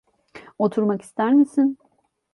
[0.57, 1.77] Oturmak ister misin?